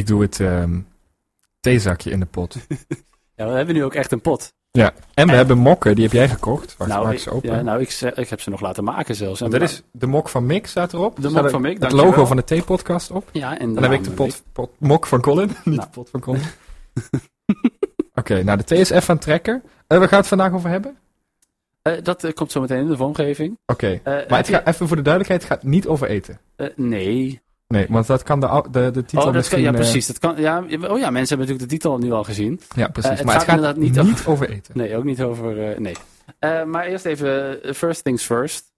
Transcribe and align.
Ik 0.00 0.06
doe 0.06 0.22
het 0.22 0.40
ehm, 0.40 0.80
theezakje 1.60 2.10
in 2.10 2.20
de 2.20 2.26
pot. 2.26 2.56
Ja, 3.34 3.46
we 3.48 3.52
hebben 3.56 3.74
nu 3.74 3.84
ook 3.84 3.94
echt 3.94 4.12
een 4.12 4.20
pot. 4.20 4.52
Ja, 4.70 4.92
en 5.14 5.24
we 5.26 5.30
En- 5.32 5.36
hebben 5.38 5.58
mokken, 5.58 5.94
die 5.94 6.04
heb 6.04 6.12
jij 6.12 6.28
gekocht. 6.28 6.76
Wacht, 6.76 6.90
nou, 6.90 7.06
maak 7.06 7.18
ze 7.18 7.30
open. 7.30 7.50
ja, 7.50 7.62
nou 7.62 7.80
ik, 7.80 8.00
ik 8.14 8.28
heb 8.28 8.40
ze 8.40 8.50
nog 8.50 8.60
laten 8.60 8.84
maken 8.84 9.14
zelfs. 9.14 9.40
En 9.40 9.50
dit 9.50 9.62
is 9.62 9.82
de 9.92 10.06
mok 10.06 10.28
van 10.28 10.46
Mick, 10.46 10.66
staat 10.66 10.92
erop. 10.92 11.22
De 11.22 11.30
mok 11.30 11.50
van 11.50 11.60
Mick, 11.60 11.72
Het 11.72 11.80
dankjewel. 11.80 12.06
logo 12.06 12.24
van 12.26 12.36
de 12.36 12.44
theepodcast 12.44 13.10
op. 13.10 13.28
Ja, 13.32 13.52
en 13.52 13.58
En 13.60 13.74
dan 13.74 13.82
heb 13.82 13.92
ik 13.92 14.04
de 14.04 14.10
pot, 14.10 14.42
pot, 14.52 14.70
mok 14.78 15.06
van 15.06 15.20
Colin. 15.20 15.46
Niet 15.64 15.64
Nou. 15.64 15.80
de 15.80 15.86
pot 15.90 16.10
van 16.10 16.20
Colin. 16.20 16.42
Oké, 18.14 18.42
nou 18.42 18.60
de 18.66 18.76
even 18.76 18.96
aan 19.08 19.14
het 19.16 19.20
trekken. 19.20 19.62
Eh, 19.86 19.98
waar 19.98 20.08
gaat 20.08 20.18
het 20.18 20.28
vandaag 20.28 20.52
over 20.52 20.70
hebben? 20.70 20.96
Eh, 21.82 21.92
dat 22.02 22.24
eh, 22.24 22.32
komt 22.32 22.52
zo 22.52 22.60
meteen 22.60 22.78
in 22.80 22.86
de 22.88 22.96
vormgeving. 22.96 23.58
Oké, 23.66 24.00
maar 24.04 24.38
het 24.38 24.46
je- 24.46 24.52
gaat, 24.52 24.66
even 24.66 24.86
voor 24.88 24.96
de 24.96 25.02
duidelijkheid, 25.02 25.42
het 25.48 25.52
gaat 25.52 25.62
niet 25.70 25.86
over 25.86 26.08
eten. 26.08 26.40
nee. 26.76 27.40
Nee, 27.70 27.86
want 27.88 28.06
dat 28.06 28.22
kan 28.22 28.40
de, 28.40 28.64
de, 28.70 28.90
de 28.90 29.00
titel 29.04 29.18
Oh, 29.18 29.24
dat 29.24 29.34
misschien... 29.34 29.62
kan, 29.62 29.72
ja, 29.72 29.78
eh, 29.78 29.82
precies. 29.82 30.06
Dat 30.06 30.18
kan, 30.18 30.40
ja, 30.40 30.58
oh 30.58 30.68
ja, 30.68 30.88
mensen 30.88 31.10
hebben 31.10 31.38
natuurlijk 31.38 31.58
de 31.60 31.66
titel 31.66 31.98
nu 31.98 32.12
al 32.12 32.24
gezien. 32.24 32.60
ja, 32.74 32.88
precies. 32.88 33.10
Eh, 33.10 33.16
het 33.16 33.26
maar 33.26 33.34
het 33.34 33.44
gaat 33.44 33.56
inderdaad 33.56 33.80
niet, 33.82 34.02
niet 34.02 34.26
over 34.26 34.50
eten. 34.50 34.76
Nee, 34.76 34.96
ook 34.96 35.04
niet 35.04 35.22
over. 35.22 35.70
eh, 35.70 35.78
nee. 35.78 35.94
Eh, 36.38 36.64
maar 36.64 36.84
eerst 36.86 37.04
even, 37.04 37.62
eh, 37.62 37.72
first 37.72 38.04
things 38.04 38.24
first. 38.24 38.72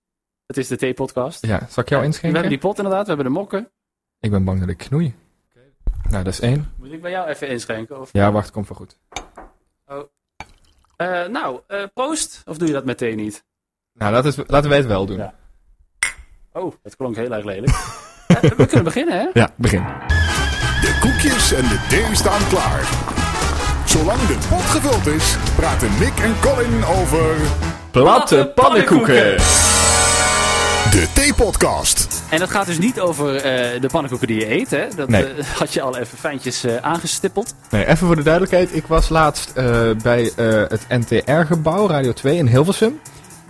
Het 0.47 0.57
is 0.57 0.69
de 0.69 0.77
thee-podcast. 0.77 1.47
Ja, 1.47 1.67
zal 1.71 1.83
ik 1.83 1.89
jou 1.89 2.01
we 2.01 2.07
inschenken? 2.07 2.41
hebben 2.41 2.51
die 2.59 2.69
pot 2.69 2.77
inderdaad, 2.77 3.03
we 3.03 3.13
hebben 3.15 3.33
de 3.33 3.39
mokken. 3.39 3.71
Ik 4.21 4.31
ben 4.31 4.45
bang 4.45 4.61
dat 4.61 4.69
ik 4.69 4.79
knoei. 4.79 5.15
Nou, 6.09 6.25
dat 6.25 6.33
is 6.33 6.41
één. 6.41 6.73
Moet 6.77 6.93
ik 6.93 7.01
bij 7.03 7.11
jou 7.11 7.29
even 7.29 7.49
inschenken? 7.49 8.01
Of... 8.01 8.09
Ja, 8.13 8.33
wacht, 8.33 8.51
komt 8.51 8.69
wel 8.69 8.77
goed. 8.79 8.99
Eh, 10.97 11.27
nou, 11.27 11.61
eh, 11.67 11.83
proost. 11.95 12.43
Of 12.47 12.57
doe 12.59 12.67
je 12.69 12.75
dat 12.75 12.85
meteen 12.85 13.17
niet? 13.17 13.45
Nou, 13.93 14.13
dat 14.13 14.25
is, 14.25 14.37
laten 14.47 14.69
wij 14.69 14.79
het 14.79 14.87
wel 14.87 15.07
doen. 15.07 15.17
Ja. 15.17 15.35
Oh, 16.53 16.73
dat 16.83 16.97
klonk 16.97 17.17
heel 17.17 17.33
erg 17.33 17.45
lelijk. 17.45 17.73
We 18.57 18.67
kunnen 18.67 18.85
beginnen, 18.85 19.19
hè? 19.19 19.27
Ja, 19.41 19.49
begin. 19.57 19.83
De 20.81 20.99
koekjes 21.01 21.53
en 21.53 21.63
de 21.69 21.79
thee 21.89 22.05
staan 22.13 22.41
klaar. 22.49 22.81
Zolang 23.85 24.21
de 24.27 24.37
pot 24.49 24.63
gevuld 24.63 25.07
is, 25.07 25.37
praten 25.57 25.89
Mick 25.99 26.19
en 26.23 26.35
Colin 26.41 26.85
over 26.85 27.35
Platte 27.91 28.53
pannenkoeken. 28.55 29.37
de 30.91 31.07
Theepodcast. 31.13 32.23
En 32.29 32.39
dat 32.39 32.51
gaat 32.51 32.67
dus 32.67 32.79
niet 32.79 33.01
over 33.01 33.37
eh, 33.37 33.81
de 33.81 33.87
pannenkoeken 33.89 34.29
die 34.29 34.39
je 34.41 34.51
eet, 34.53 34.71
hè? 34.71 34.85
Dat 34.97 35.09
Nee. 35.09 35.25
eh, 35.25 35.45
had 35.59 35.73
je 35.73 35.81
al 35.83 35.97
even 35.97 36.19
fijntjes 36.19 36.65
eh, 36.65 36.73
aangestippeld. 36.81 37.55
Nee, 37.71 37.87
even 37.87 38.07
voor 38.07 38.17
de 38.17 38.23
duidelijkheid. 38.23 38.75
Ik 38.77 38.85
was 38.87 39.09
laatst 39.09 39.51
eh, 39.55 39.65
bij 40.03 40.33
eh, 40.37 40.47
het 40.69 40.81
NTR-gebouw, 40.89 41.89
Radio 41.89 42.13
2 42.13 42.37
in 42.37 42.47
Hilversum. 42.47 43.01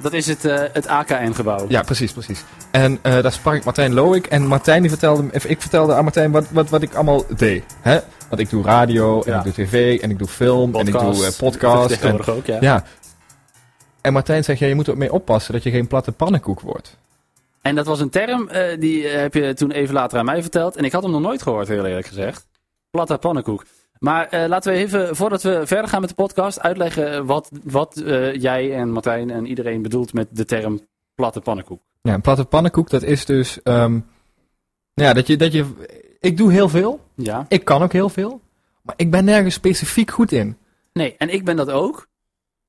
Dat 0.00 0.12
is 0.12 0.26
het, 0.26 0.44
eh, 0.44 0.62
het 0.72 0.86
AKN-gebouw. 0.86 1.64
Ja, 1.68 1.82
precies, 1.82 2.12
precies. 2.12 2.44
En 2.70 2.98
eh, 3.02 3.22
daar 3.22 3.32
sprak 3.32 3.54
ik 3.54 3.64
Martijn 3.64 3.92
Loïk. 3.92 4.26
En 4.26 4.46
Martijn 4.46 4.80
die 4.80 4.90
vertelde, 4.90 5.28
ik 5.46 5.60
vertelde 5.60 5.94
aan 5.94 6.04
Martijn 6.04 6.30
wat, 6.30 6.50
wat, 6.50 6.68
wat 6.68 6.82
ik 6.82 6.94
allemaal 6.94 7.24
deed. 7.36 7.64
Hè? 7.80 7.98
Want 8.28 8.40
ik 8.40 8.50
doe 8.50 8.64
radio, 8.64 9.22
en 9.22 9.32
Ja. 9.32 9.38
ik 9.38 9.44
doe 9.44 9.66
tv, 9.66 10.00
en 10.00 10.10
ik 10.10 10.18
doe 10.18 10.28
film, 10.28 10.74
en 10.74 10.86
ik 10.86 10.92
doe 10.92 11.26
eh, 11.26 11.32
podcast. 11.38 11.90
En, 11.90 11.98
Tegenwoordig 11.98 12.28
ook, 12.28 12.46
ja. 12.46 12.56
ja. 12.60 12.84
En 14.00 14.12
Martijn 14.12 14.44
zegt, 14.44 14.58
ja, 14.58 14.66
je 14.66 14.74
moet 14.74 14.86
er 14.86 14.96
mee 14.96 15.12
oppassen 15.12 15.52
dat 15.52 15.62
je 15.62 15.70
geen 15.70 15.86
platte 15.86 16.12
pannenkoek 16.12 16.60
wordt. 16.60 16.96
En 17.62 17.74
dat 17.74 17.86
was 17.86 18.00
een 18.00 18.10
term, 18.10 18.48
eh, 18.48 18.80
die 18.80 19.08
eh, 19.08 19.20
heb 19.20 19.34
je 19.34 19.54
toen 19.54 19.70
even 19.70 19.94
later 19.94 20.18
aan 20.18 20.24
mij 20.24 20.42
verteld. 20.42 20.76
En 20.76 20.84
ik 20.84 20.92
had 20.92 21.02
hem 21.02 21.12
nog 21.12 21.20
nooit 21.20 21.42
gehoord, 21.42 21.68
heel 21.68 21.86
eerlijk 21.86 22.06
gezegd. 22.06 22.46
Platte 22.90 23.16
pannenkoek. 23.18 23.64
Maar 24.02 24.26
eh, 24.28 24.48
laten 24.48 24.72
we 24.72 24.78
even, 24.78 25.16
voordat 25.16 25.42
we 25.42 25.66
verder 25.66 25.88
gaan 25.88 26.00
met 26.00 26.08
de 26.08 26.14
podcast, 26.14 26.60
uitleggen 26.60 27.26
wat, 27.26 27.50
wat 27.64 27.96
eh, 27.96 28.34
jij 28.34 28.74
en 28.74 28.90
Martijn 28.90 29.30
en 29.30 29.46
iedereen 29.46 29.82
bedoelt 29.82 30.12
met 30.12 30.28
de 30.30 30.44
term 30.44 30.80
platte 31.14 31.40
pannenkoek. 31.40 31.82
Ja, 32.00 32.14
een 32.14 32.20
platte 32.20 32.44
pannenkoek, 32.44 32.90
dat 32.90 33.02
is 33.02 33.24
dus... 33.24 33.62
ehm, 33.62 34.00
ja, 34.94 35.12
dat 35.12 35.26
je, 35.26 35.36
dat 35.36 35.52
je... 35.52 35.66
Ik 36.20 36.36
doe 36.36 36.52
heel 36.52 36.68
veel. 36.68 37.00
Ja? 37.14 37.46
Ik 37.48 37.64
kan 37.64 37.82
ook 37.82 37.92
heel 37.92 38.08
veel. 38.08 38.40
Maar 38.82 38.94
ik 38.96 39.10
ben 39.10 39.24
nergens 39.24 39.54
specifiek 39.54 40.10
goed 40.10 40.32
in. 40.32 40.56
Nee, 40.92 41.14
en 41.18 41.28
ik 41.28 41.44
ben 41.44 41.56
dat 41.56 41.70
ook. 41.70 42.06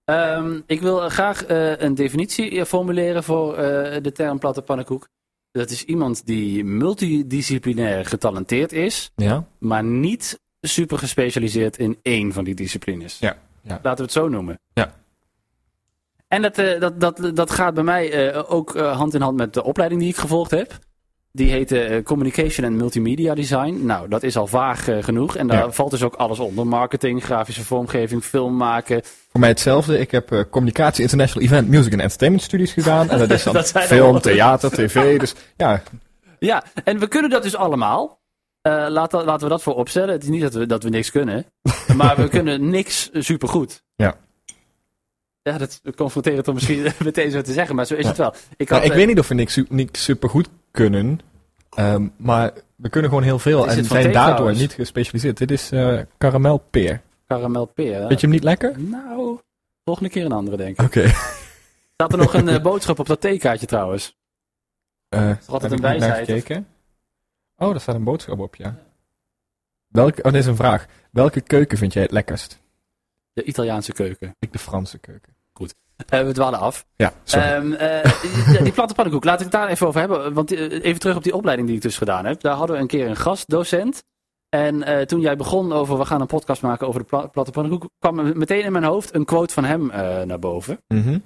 Ehm, 0.06 0.60
ik 0.66 0.82
wil 0.82 1.10
graag 1.10 1.46
eh, 1.46 1.78
een 1.80 1.96
definitie 1.96 2.66
formuleren 2.66 3.24
voor 3.24 3.56
de 4.02 4.12
term 4.14 4.40
platte 4.40 4.62
pannenkoek. 4.62 5.08
Dat 5.52 5.70
is 5.70 5.84
iemand 5.84 6.26
die 6.26 6.64
multidisciplinair 6.64 8.06
getalenteerd 8.06 8.72
is, 8.72 9.12
Ja? 9.16 9.48
maar 9.58 9.84
niet 9.84 10.42
super 10.68 10.98
gespecialiseerd 10.98 11.78
in 11.78 11.98
één 12.02 12.34
van 12.34 12.44
die 12.44 12.56
disciplines. 12.56 13.18
Ja, 13.20 13.38
ja. 13.62 13.80
Laten 13.84 13.96
we 13.98 14.04
het 14.04 14.12
zo 14.12 14.28
noemen. 14.30 14.60
Ja. 14.74 14.94
En 16.28 16.42
dat, 16.42 16.58
eh, 16.58 16.80
dat, 16.80 17.00
dat, 17.00 17.32
dat 17.36 17.52
gaat 17.52 17.74
bij 17.74 17.84
mij 17.84 18.12
eh, 18.32 18.44
ook 18.52 18.76
eh, 18.76 18.98
hand 18.98 19.14
in 19.14 19.22
hand 19.22 19.38
met 19.38 19.54
de 19.54 19.64
opleiding 19.64 20.02
die 20.02 20.10
ik 20.10 20.18
gevolgd 20.18 20.52
heb. 20.52 20.80
Die 21.32 21.50
heette 21.50 21.80
eh, 21.84 22.04
Communication 22.04 22.66
and 22.68 22.76
Multimedia 22.76 23.34
Design. 23.36 23.86
Nou, 23.86 24.08
dat 24.08 24.24
is 24.24 24.38
al 24.38 24.48
vaag 24.48 24.84
genoeg. 25.00 25.36
En 25.36 25.48
daar 25.48 25.58
Ja. 25.66 25.72
valt 25.72 25.92
dus 25.92 26.04
ook 26.04 26.16
alles 26.16 26.40
onder. 26.40 26.68
Marketing, 26.68 27.24
grafische 27.24 27.64
vormgeving, 27.66 28.24
film 28.24 28.58
maken. 28.58 29.02
Voor 29.32 29.40
mij 29.40 29.50
hetzelfde. 29.50 30.00
Ik 30.00 30.12
heb 30.12 30.32
eh, 30.32 30.40
communicatie, 30.50 31.04
international 31.04 31.46
event, 31.48 31.70
music 31.70 31.94
en 31.94 32.00
entertainment 32.00 32.44
studies 32.46 32.74
gedaan. 32.74 33.10
En 33.10 33.18
dat 33.18 33.30
is 33.32 33.44
dan 33.48 33.54
Dat 33.54 33.68
zijn 33.68 33.88
film, 33.88 34.02
allemaal- 34.02 34.22
theater, 34.22 34.72
tv. 34.72 35.20
Dus 35.20 35.34
ja, 35.58 35.84
Ja, 36.40 36.64
en 36.84 37.00
we 37.00 37.08
kunnen 37.08 37.30
dat 37.30 37.44
dus 37.44 37.56
allemaal. 37.56 38.20
Eh, 38.64 38.86
laten, 38.90 39.24
laten 39.26 39.44
we 39.44 39.50
dat 39.54 39.64
voor 39.64 39.76
opstellen. 39.76 40.10
Het 40.14 40.24
is 40.24 40.30
niet 40.30 40.42
dat 40.42 40.54
we, 40.54 40.66
dat 40.66 40.84
we 40.84 40.90
niks 40.90 41.12
kunnen. 41.12 41.46
maar 41.96 42.16
we 42.16 42.28
kunnen 42.38 42.70
niks 42.70 43.10
supergoed. 43.14 43.84
Ja. 43.96 44.16
Ja, 45.42 45.58
dat 45.58 45.82
confronterend 45.96 46.48
om 46.48 46.54
misschien 46.54 46.88
meteen 47.04 47.32
zo 47.32 47.42
te 47.42 47.54
zeggen, 47.54 47.76
maar 47.76 47.86
zo 47.86 47.94
is 47.96 48.02
Ja. 48.04 48.08
het 48.08 48.18
wel. 48.18 48.34
Ik, 48.58 48.70
Nou, 48.70 48.84
ik 48.84 48.90
eh, 48.90 48.96
weet 48.96 49.08
niet 49.08 49.20
of 49.20 49.28
we 49.28 49.34
niks, 49.34 49.60
niks 49.70 50.04
supergoed 50.04 50.50
kunnen. 50.72 51.20
ehm, 51.70 52.08
maar 52.18 52.52
we 52.76 52.90
kunnen 52.90 53.10
gewoon 53.10 53.26
heel 53.26 53.40
veel. 53.40 53.66
Is 53.66 53.78
En 53.78 53.86
zijn 53.86 54.12
daardoor 54.12 54.54
niet 54.54 54.74
gespecialiseerd. 54.74 55.38
Dit 55.38 55.52
is 55.52 55.72
eh 55.72 56.00
karamelpeer. 56.18 57.02
Karamelpeer. 57.28 58.08
Vind 58.08 58.20
je 58.20 58.26
hem 58.28 58.36
niet 58.36 58.44
lekker? 58.44 58.80
Nou, 58.80 59.40
volgende 59.84 60.10
keer 60.10 60.26
een 60.26 60.32
andere, 60.32 60.58
denk 60.58 60.80
ik. 60.80 60.86
Oké. 60.86 61.08
Staat 61.94 62.12
er 62.12 62.18
nog 62.18 62.34
een 62.34 62.50
eh, 62.50 62.62
boodschap 62.70 63.00
op 63.00 63.08
dat 63.08 63.22
theekaartje 63.22 63.66
trouwens? 63.68 64.18
Eh, 65.10 65.30
toch 65.30 65.54
altijd 65.54 65.72
een 65.72 65.82
wijsheid? 65.82 66.28
Oh, 67.64 67.72
daar 67.72 67.82
staat 67.82 67.96
een 67.96 68.04
boodschap 68.04 68.40
op, 68.40 68.56
ja. 68.56 68.76
Welke, 69.88 70.24
oh, 70.24 70.32
dit 70.32 70.42
is 70.42 70.48
een 70.48 70.56
vraag. 70.56 70.86
Welke 71.12 71.42
keuken 71.42 71.78
vind 71.78 71.94
jij 71.94 72.02
het 72.02 72.12
lekkerst? 72.12 72.62
De 73.34 73.44
Italiaanse 73.44 73.92
keuken. 73.92 74.36
Ik 74.40 74.52
de 74.52 74.60
Franse 74.60 74.98
keuken. 74.98 75.36
Eh, 76.08 76.24
we 76.24 76.32
dwalen 76.32 76.60
af. 76.60 76.86
Ja, 76.96 77.14
sorry. 77.24 77.46
Ehm, 77.48 77.74
eh, 77.74 78.22
die, 78.52 78.64
die 78.64 78.72
platte 78.72 78.94
pannenkoek, 78.94 79.24
laat 79.24 79.38
ik 79.38 79.44
het 79.44 79.52
daar 79.52 79.68
even 79.68 79.88
over 79.88 80.00
hebben. 80.00 80.34
Want 80.34 80.52
eh, 80.52 80.84
even 80.84 81.00
terug 81.00 81.16
op 81.16 81.24
die 81.24 81.36
opleiding 81.36 81.68
die 81.68 81.78
ik 81.78 81.84
dus 81.84 81.98
gedaan 81.98 82.26
heb. 82.26 82.42
Daar 82.42 82.56
hadden 82.56 82.76
we 82.76 82.82
een 82.82 82.88
keer 82.88 83.08
een 83.08 83.16
gastdocent. 83.16 84.04
En 84.50 85.08
toen 85.08 85.20
jij 85.20 85.36
begon 85.36 85.74
over, 85.74 85.98
we 85.98 86.06
gaan 86.06 86.22
een 86.22 86.28
podcast 86.28 86.62
maken 86.62 86.88
over 86.88 87.00
de 87.00 87.06
pla- 87.06 87.28
platte 87.28 87.52
pannenkoek, 87.52 87.90
kwam 88.00 88.38
meteen 88.38 88.64
in 88.64 88.72
mijn 88.72 88.84
hoofd 88.84 89.16
een 89.16 89.26
quote 89.26 89.54
van 89.54 89.64
hem 89.64 89.86
naar 90.28 90.40
boven. 90.40 90.78
Mhm. 90.88 91.20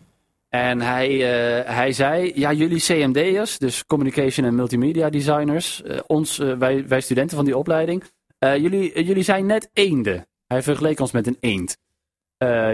En 0.49 0.81
hij, 0.81 1.09
eh, 1.09 1.75
hij 1.75 1.91
zei, 1.91 2.31
ja 2.35 2.53
jullie 2.53 2.79
CMD'ers, 2.79 3.57
dus 3.57 3.85
Communication 3.85 4.47
en 4.47 4.55
Multimedia 4.55 5.09
Designers, 5.09 5.83
eh, 5.83 5.99
ons, 6.07 6.39
eh, 6.39 6.57
wij, 6.57 6.87
wij 6.87 7.01
studenten 7.01 7.35
van 7.35 7.45
die 7.45 7.57
opleiding, 7.57 8.03
jullie, 8.39 9.05
jullie 9.05 9.23
zijn 9.23 9.45
net 9.45 9.69
eenden. 9.73 10.27
Hij 10.47 10.63
vergeleek 10.63 10.99
ons 10.99 11.11
met 11.11 11.27
een 11.27 11.37
eend. 11.39 11.77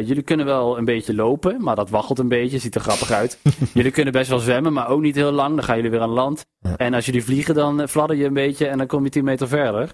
Jullie 0.05 0.21
kunnen 0.21 0.45
wel 0.45 0.77
een 0.77 0.85
beetje 0.85 1.15
lopen, 1.15 1.63
maar 1.63 1.75
dat 1.75 1.89
waggelt 1.89 2.19
een 2.19 2.27
beetje, 2.27 2.59
ziet 2.59 2.75
er 2.75 2.81
grappig 2.81 3.11
uit. 3.11 3.39
jullie 3.73 3.91
kunnen 3.91 4.13
best 4.13 4.29
wel 4.29 4.39
zwemmen, 4.39 4.73
maar 4.73 4.89
ook 4.89 5.01
niet 5.01 5.15
heel 5.15 5.31
lang, 5.31 5.55
dan 5.55 5.63
gaan 5.63 5.75
jullie 5.75 5.91
weer 5.91 6.01
aan 6.01 6.09
land. 6.09 6.45
Ja. 6.59 6.77
En 6.77 6.93
als 6.93 7.05
jullie 7.05 7.23
vliegen, 7.23 7.55
dan 7.55 7.89
fladder 7.89 8.17
je 8.17 8.25
een 8.25 8.33
beetje 8.33 8.67
en 8.67 8.77
dan 8.77 8.87
kom 8.87 9.03
je 9.03 9.09
10 9.09 9.23
meter 9.23 9.47
verder. 9.47 9.93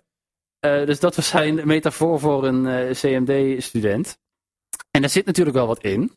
Dus 0.60 1.00
dat 1.00 1.16
was 1.16 1.28
zijn 1.28 1.62
metafoor 1.68 2.20
voor 2.20 2.46
een 2.46 2.94
CMD-student. 2.94 4.18
En 4.92 5.02
daar 5.02 5.10
zit 5.10 5.26
natuurlijk 5.26 5.56
wel 5.56 5.68
wat 5.68 5.84
in, 5.84 6.12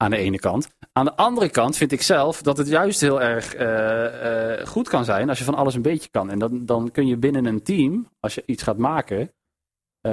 aan 0.00 0.10
de 0.10 0.16
ene 0.16 0.38
kant. 0.38 0.68
Aan 0.92 1.04
de 1.04 1.16
andere 1.16 1.48
kant 1.48 1.76
vind 1.76 1.92
ik 1.92 2.02
zelf 2.02 2.42
dat 2.42 2.56
het 2.56 2.68
juist 2.68 3.00
heel 3.00 3.22
erg 3.22 3.54
eh, 3.54 4.60
eh, 4.60 4.66
goed 4.66 4.88
kan 4.88 5.04
zijn 5.04 5.28
als 5.28 5.38
je 5.38 5.44
van 5.44 5.54
alles 5.54 5.74
een 5.74 5.82
beetje 5.82 6.08
kan. 6.10 6.30
En 6.30 6.38
dan, 6.38 6.66
dan 6.66 6.90
kun 6.90 7.06
je 7.06 7.16
binnen 7.16 7.44
een 7.44 7.62
team, 7.62 8.08
als 8.20 8.34
je 8.34 8.42
iets 8.46 8.62
gaat 8.62 8.76
maken, 8.78 9.32
eh, 10.00 10.12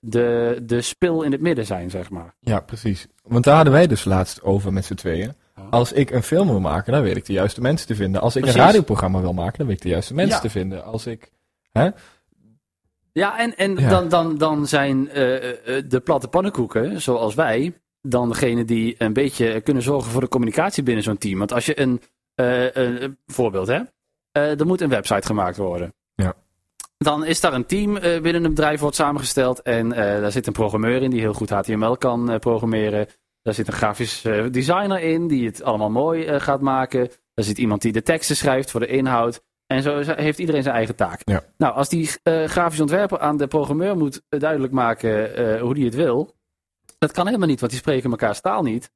de, 0.00 0.58
de 0.62 0.80
spil 0.80 1.22
in 1.22 1.32
het 1.32 1.40
midden 1.40 1.66
zijn, 1.66 1.90
zeg 1.90 2.10
maar. 2.10 2.34
Ja, 2.40 2.60
precies. 2.60 3.06
Want 3.22 3.44
daar 3.44 3.54
hadden 3.54 3.72
wij 3.72 3.86
dus 3.86 4.04
laatst 4.04 4.42
over 4.42 4.72
met 4.72 4.84
z'n 4.84 4.94
tweeën. 4.94 5.34
Als 5.70 5.92
ik 5.92 6.10
een 6.10 6.22
film 6.22 6.48
wil 6.48 6.60
maken, 6.60 6.92
dan 6.92 7.02
weet 7.02 7.16
ik 7.16 7.24
de 7.26 7.32
juiste 7.32 7.60
mensen 7.60 7.86
te 7.86 7.94
vinden. 7.94 8.20
Als 8.20 8.36
ik 8.36 8.42
Precies. 8.42 8.60
een 8.60 8.66
radioprogramma 8.66 9.20
wil 9.20 9.32
maken, 9.32 9.58
dan 9.58 9.66
weet 9.66 9.76
ik 9.76 9.82
de 9.82 9.88
juiste 9.88 10.14
mensen 10.14 10.36
Ja. 10.36 10.40
te 10.42 10.50
vinden. 10.50 10.84
Als 10.84 11.06
ik... 11.06 11.30
Ja, 13.12 13.38
en, 13.38 13.56
en 13.56 13.76
Ja. 13.76 13.88
Dan, 13.88 14.08
dan, 14.08 14.38
dan 14.38 14.66
zijn 14.66 15.04
de 15.88 16.00
platte 16.04 16.28
pannenkoeken, 16.28 17.00
zoals 17.00 17.34
wij, 17.34 17.80
dan 18.08 18.28
degene 18.28 18.64
die 18.64 18.94
een 18.98 19.12
beetje 19.12 19.60
kunnen 19.60 19.82
zorgen 19.82 20.10
voor 20.10 20.20
de 20.20 20.28
communicatie 20.28 20.82
binnen 20.82 21.04
zo'n 21.04 21.18
team. 21.18 21.38
Want 21.38 21.52
als 21.52 21.66
je 21.66 21.80
een, 21.80 22.00
eh, 22.34 22.74
een, 22.74 23.18
voorbeeld 23.26 23.66
hebt, 23.66 23.92
eh, 24.32 24.60
er 24.60 24.66
moet 24.66 24.80
een 24.80 24.88
website 24.88 25.26
gemaakt 25.26 25.56
worden. 25.56 25.94
Ja. 26.14 26.34
Dan 26.98 27.24
is 27.24 27.40
daar 27.40 27.52
een 27.52 27.66
team 27.66 27.96
eh, 27.96 28.20
binnen 28.20 28.44
een 28.44 28.54
bedrijf 28.54 28.80
wordt 28.80 28.96
samengesteld 28.96 29.62
en 29.62 29.88
daar 29.88 30.32
zit 30.32 30.46
een 30.46 30.52
programmeur 30.52 31.02
in 31.02 31.10
die 31.10 31.20
heel 31.20 31.32
goed 31.32 31.50
HTML 31.50 31.96
kan 31.96 32.38
programmeren. 32.38 33.06
Daar 33.42 33.54
zit 33.54 33.66
een 33.66 33.72
grafisch 33.72 34.22
designer 34.50 35.00
in 35.00 35.28
die 35.28 35.46
het 35.46 35.62
allemaal 35.62 35.90
mooi 35.90 36.40
gaat 36.40 36.60
maken. 36.60 37.10
Daar 37.34 37.44
zit 37.44 37.58
iemand 37.58 37.82
die 37.82 37.92
de 37.92 38.02
teksten 38.02 38.36
schrijft 38.36 38.70
voor 38.70 38.80
de 38.80 38.86
inhoud. 38.86 39.42
En 39.66 39.82
zo 39.82 40.02
heeft 40.16 40.38
iedereen 40.38 40.62
zijn 40.62 40.74
eigen 40.74 40.94
taak. 40.94 41.20
Ja. 41.24 41.42
Nou, 41.56 41.74
als 41.74 41.88
die 41.88 42.10
grafisch 42.24 42.80
ontwerper 42.80 43.18
aan 43.18 43.36
de 43.36 43.46
programmeur 43.46 43.96
moet 43.96 44.22
duidelijk 44.28 44.72
maken 44.72 45.58
hoe 45.60 45.74
die 45.74 45.84
het 45.84 45.94
wil, 45.94 46.37
dat 46.98 47.12
kan 47.12 47.26
helemaal 47.26 47.48
niet, 47.48 47.60
want 47.60 47.72
die 47.72 47.80
spreken 47.80 48.10
elkaar 48.10 48.40
taal 48.40 48.62
niet. 48.62 48.90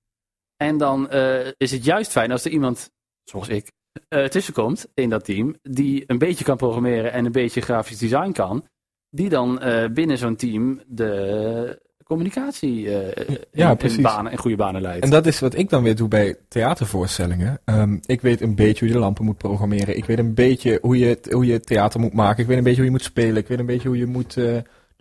En 0.56 0.76
dan 0.76 1.10
eh, 1.10 1.46
is 1.56 1.70
het 1.70 1.84
juist 1.84 2.10
fijn 2.10 2.32
als 2.32 2.44
er 2.44 2.50
iemand, 2.50 2.90
zoals 3.24 3.48
ik, 3.48 3.72
eh 4.08 4.24
tussenkomt 4.24 4.86
in 4.94 5.10
dat 5.10 5.24
team, 5.24 5.54
die 5.62 6.04
een 6.06 6.18
beetje 6.18 6.44
kan 6.44 6.56
programmeren 6.56 7.12
en 7.12 7.24
een 7.24 7.32
beetje 7.32 7.60
grafisch 7.60 7.98
design 7.98 8.32
kan, 8.32 8.66
die 9.10 9.28
dan 9.28 9.60
eh, 9.60 9.88
binnen 9.88 10.18
zo'n 10.18 10.36
team 10.36 10.80
de 10.86 11.80
communicatie 12.04 12.98
eh, 12.98 13.36
Ja, 13.52 13.78
in, 13.78 13.90
in, 13.90 14.02
banen, 14.02 14.32
in 14.32 14.38
goede 14.38 14.56
banen 14.56 14.82
leidt. 14.82 15.04
En 15.04 15.10
dat 15.10 15.26
is 15.26 15.40
wat 15.40 15.54
ik 15.54 15.70
dan 15.70 15.82
weer 15.82 15.96
doe 15.96 16.08
bij 16.08 16.36
theatervoorstellingen. 16.48 17.60
Ehm, 17.64 17.98
ik 18.06 18.20
weet 18.20 18.40
een 18.40 18.54
beetje 18.54 18.78
hoe 18.78 18.88
je 18.88 18.94
de 18.94 18.98
lampen 18.98 19.24
moet 19.24 19.38
programmeren. 19.38 19.96
Ik 19.96 20.04
weet 20.04 20.18
een 20.18 20.34
beetje 20.34 20.78
hoe 20.82 20.98
je, 20.98 21.18
hoe 21.30 21.46
je 21.46 21.60
theater 21.60 22.00
moet 22.00 22.12
maken. 22.12 22.42
Ik 22.42 22.48
weet 22.48 22.56
een 22.58 22.64
beetje 22.64 22.78
hoe 22.78 22.90
je 22.90 22.96
moet 22.96 23.04
spelen. 23.04 23.36
Ik 23.36 23.48
weet 23.48 23.58
een 23.58 23.66
beetje 23.66 23.88
hoe 23.88 23.98
je 23.98 24.06
moet, 24.06 24.36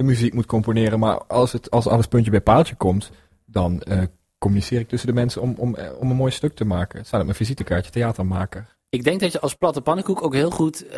de 0.01 0.07
muziek 0.07 0.33
moet 0.33 0.45
componeren. 0.45 0.99
Maar 0.99 1.17
als, 1.23 1.51
het, 1.51 1.71
als 1.71 1.87
alles 1.87 2.07
puntje 2.07 2.31
bij 2.31 2.41
paaltje 2.41 2.75
komt, 2.75 3.11
dan 3.45 3.81
eh, 3.81 4.01
communiceer 4.37 4.79
ik 4.79 4.87
tussen 4.87 5.07
de 5.09 5.13
mensen 5.15 5.41
om, 5.41 5.55
om, 5.57 5.75
eh, 5.75 5.99
om 5.99 6.09
een 6.09 6.15
mooi 6.15 6.31
stuk 6.31 6.55
te 6.55 6.65
maken. 6.65 6.97
Het 6.97 7.07
staat 7.07 7.19
op 7.19 7.25
mijn 7.25 7.37
visitekaartje, 7.37 7.91
theatermaker. 7.91 8.77
Ik 8.89 9.03
denk 9.03 9.19
dat 9.19 9.31
je 9.31 9.39
als 9.39 9.55
platte 9.55 9.81
pannenkoek 9.81 10.23
ook 10.23 10.33
heel 10.33 10.51
goed 10.51 10.87
eh, 10.87 10.97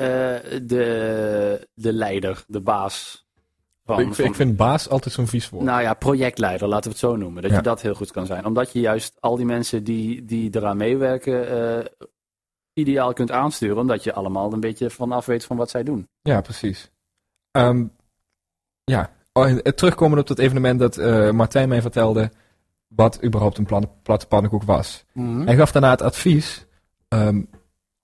de, 0.64 1.68
de 1.74 1.94
leider, 1.94 2.44
de 2.48 2.62
baas 2.62 3.26
van, 3.86 4.00
ik, 4.00 4.14
van- 4.14 4.26
ik 4.26 4.36
vind 4.36 4.56
baas 4.56 4.90
altijd 4.90 5.14
zo'n 5.14 5.28
vies 5.28 5.50
woord. 5.50 5.64
nou 5.66 5.82
ja, 5.82 5.94
projectleider, 5.94 6.68
laten 6.68 6.84
we 6.84 6.90
het 6.90 6.98
zo 7.00 7.16
noemen. 7.16 7.42
Dat 7.42 7.52
Ja. 7.52 7.58
je 7.58 7.64
dat 7.64 7.82
heel 7.82 7.94
goed 7.96 8.12
kan 8.12 8.26
zijn. 8.26 8.46
Omdat 8.46 8.72
je 8.72 8.80
juist 8.80 9.18
al 9.20 9.36
die 9.36 9.46
mensen 9.46 9.84
die, 9.84 10.26
die 10.26 10.50
eraan 10.56 10.78
meewerken 10.78 11.88
ideaal 12.74 13.14
kunt 13.14 13.32
aansturen. 13.32 13.78
Omdat 13.78 14.04
je 14.04 14.14
allemaal 14.14 14.54
een 14.54 14.60
beetje 14.60 14.90
vanaf 14.90 15.26
weet 15.26 15.46
van 15.46 15.58
wat 15.58 15.70
zij 15.70 15.84
doen. 15.84 16.08
Ja, 16.22 16.42
precies. 16.42 16.92
Ehm, 17.52 17.86
ja, 18.84 19.12
oh, 19.34 19.48
en, 19.48 19.62
eh, 19.62 19.72
terugkomen 19.72 20.20
op 20.20 20.28
dat 20.28 20.40
evenement 20.40 20.80
dat 20.80 20.98
eh, 20.98 21.32
Martijn 21.32 21.70
mij 21.70 21.82
vertelde 21.82 22.32
wat 22.88 23.24
überhaupt 23.24 23.58
een 23.58 23.66
plan- 23.66 23.92
platte 24.04 24.28
pannenkoek 24.28 24.64
was. 24.64 25.06
Hij 25.46 25.56
gaf 25.56 25.72
daarna 25.72 25.90
het 25.90 26.02
advies, 26.02 26.66
ehm, 27.08 27.42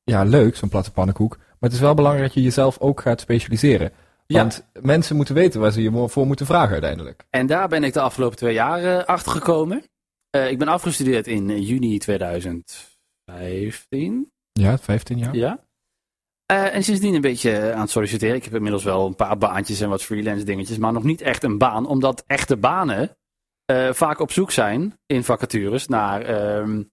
ja 0.04 0.24
leuk 0.24 0.56
zo'n 0.56 0.70
platte 0.70 0.92
pannenkoek, 0.92 1.38
maar 1.38 1.48
het 1.60 1.74
is 1.74 1.80
wel 1.80 1.94
belangrijk 1.94 2.26
dat 2.26 2.34
je 2.34 2.42
jezelf 2.42 2.80
ook 2.80 3.02
gaat 3.02 3.22
specialiseren. 3.22 3.92
Ja. 4.26 4.40
Want 4.40 4.66
mensen 4.81 5.16
moeten 5.16 5.36
weten 5.36 5.60
waar 5.60 5.72
ze 5.72 5.81
je 5.81 6.08
voor 6.08 6.28
moeten 6.28 6.46
vragen 6.46 6.72
uiteindelijk. 6.72 7.26
En 7.30 7.48
daar 7.48 7.68
ben 7.68 7.84
ik 7.84 7.94
de 7.94 8.02
afgelopen 8.02 8.38
twee 8.38 8.54
jaar 8.54 8.84
eh, 8.84 9.06
achter 9.06 9.31
gekomen. 9.31 9.84
Ik 10.30 10.60
ben 10.60 10.68
afgestudeerd 10.68 11.28
in 11.28 11.62
juni 11.62 11.98
2015. 11.98 14.31
Ja, 14.52 14.78
15 14.78 15.18
jaar. 15.18 15.36
Ja. 15.36 15.60
Eh, 16.51 16.75
en 16.75 16.84
sindsdien 16.84 17.13
een 17.13 17.22
beetje 17.22 17.74
aan 17.74 17.81
het 17.81 17.90
solliciteren. 17.90 18.36
Ik 18.36 18.44
heb 18.44 18.54
inmiddels 18.54 18.84
wel 18.84 19.06
een 19.06 19.16
paar 19.16 19.38
baantjes 19.38 19.81
en 19.81 19.90
wat 19.90 20.04
freelance 20.04 20.46
dingetjes, 20.46 20.78
maar 20.78 20.94
nog 20.94 21.04
niet 21.04 21.22
echt 21.22 21.44
een 21.44 21.57
baan, 21.57 21.88
omdat 21.88 22.24
echte 22.28 22.57
banen 22.57 23.18
eh, 23.66 23.94
vaak 23.94 24.19
op 24.19 24.31
zoek 24.31 24.51
zijn 24.51 25.00
in 25.06 25.24
vacatures 25.24 25.88
naar 25.88 26.22
ehm, 26.22 26.84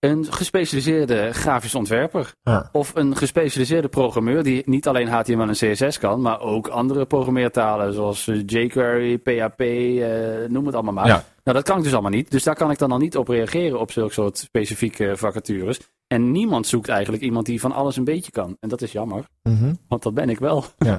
een 0.00 0.32
gespecialiseerde 0.32 1.32
grafisch 1.32 1.74
ontwerper. 1.74 2.32
Ja. 2.42 2.68
Of 2.72 2.94
een 2.94 3.16
gespecialiseerde 3.16 3.88
programmeur 3.88 4.42
die 4.42 4.62
niet 4.66 4.86
alleen 4.88 5.08
HTML 5.08 5.48
en 5.48 5.72
CSS 5.72 5.98
kan, 5.98 6.20
maar 6.20 6.40
ook 6.40 6.68
andere 6.68 7.06
programmeertalen 7.06 7.92
zoals 7.94 8.28
eh, 8.28 8.42
jQuery, 8.46 9.18
PHP, 9.18 9.60
eh, 9.60 10.48
noem 10.48 10.66
het 10.66 10.74
allemaal 10.74 10.92
maar. 10.94 11.06
Ja. 11.06 11.24
Nou, 11.44 11.56
dat 11.56 11.62
kan 11.62 11.76
ik 11.78 11.82
dus 11.82 11.92
allemaal 11.92 12.10
niet. 12.10 12.30
Dus 12.30 12.42
daar 12.42 12.54
kan 12.54 12.70
ik 12.70 12.78
dan 12.78 12.92
al 12.92 12.98
niet 12.98 13.16
op 13.16 13.28
reageren 13.28 13.80
op 13.80 13.92
zulke 13.92 14.12
soort 14.12 14.38
specifieke 14.38 15.12
vacatures. 15.16 15.80
En 16.06 16.30
niemand 16.32 16.66
zoekt 16.66 16.88
eigenlijk 16.88 17.22
iemand 17.22 17.46
die 17.46 17.60
van 17.60 17.72
alles 17.72 17.96
een 17.96 18.04
beetje 18.04 18.32
kan. 18.32 18.56
En 18.60 18.68
dat 18.68 18.82
is 18.82 18.92
jammer, 18.92 19.24
Mhm. 19.42 19.74
want 19.88 20.02
dat 20.02 20.14
ben 20.14 20.28
ik 20.28 20.38
wel. 20.38 20.64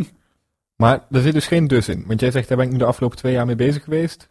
Maar 0.76 1.06
er 1.12 1.22
zit 1.22 1.34
dus 1.34 1.48
geen 1.48 1.68
dus 1.68 1.88
in. 1.90 2.04
Want 2.08 2.20
jij 2.20 2.32
zegt, 2.32 2.48
daar 2.48 2.58
ben 2.58 2.66
ik 2.66 2.72
nu 2.72 2.78
de 2.78 2.86
afgelopen 2.86 3.18
twee 3.18 3.34
jaar 3.34 3.46
mee 3.46 3.56
bezig 3.56 3.84
geweest. 3.84 4.28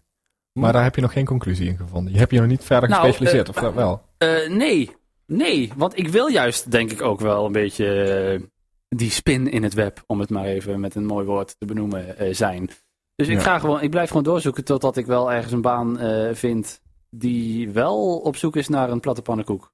Maar 0.53 0.73
daar 0.73 0.83
heb 0.83 0.95
je 0.95 1.01
nog 1.01 1.13
geen 1.13 1.25
conclusie 1.25 1.69
in 1.69 1.77
gevonden. 1.77 2.13
Je 2.13 2.19
hebt 2.19 2.31
je 2.33 2.39
nog 2.39 2.49
niet 2.49 2.65
verder 2.65 2.89
Nou, 2.89 3.03
gespecialiseerd, 3.07 3.49
eh, 3.49 3.55
of 3.57 3.63
dat 3.63 3.75
wel? 3.75 4.03
Eh, 4.19 4.49
nee, 4.51 4.97
nee. 5.27 5.73
Want 5.77 5.99
ik 5.99 6.09
wil 6.09 6.27
juist, 6.27 6.71
denk 6.71 6.91
ik, 6.91 7.03
ook 7.03 7.21
wel 7.21 7.47
een 7.47 7.53
beetje 7.53 8.03
eh, 8.03 8.41
die 8.89 9.11
spin 9.11 9.51
in 9.51 9.63
het 9.63 9.75
web, 9.75 10.03
om 10.07 10.21
het 10.21 10.31
maar 10.31 10.45
even 10.45 10.81
met 10.81 10.95
een 10.95 11.07
mooi 11.07 11.27
woord 11.27 11.55
te 11.59 11.67
benoemen, 11.67 12.35
zijn. 12.37 12.71
Dus 13.15 13.29
ik, 13.29 13.35
Ja. 13.37 13.41
ga 13.43 13.59
gewoon, 13.59 13.83
ik 13.83 13.91
blijf 13.91 14.09
gewoon 14.09 14.23
doorzoeken 14.23 14.65
totdat 14.65 14.97
ik 14.97 15.07
wel 15.07 15.33
ergens 15.33 15.53
een 15.53 15.61
baan 15.61 15.99
vind 16.37 16.81
die 17.11 17.71
wel 17.71 18.19
op 18.19 18.37
zoek 18.37 18.57
is 18.57 18.69
naar 18.69 18.91
een 18.91 19.01
platte 19.01 19.23
pannenkoek. 19.23 19.73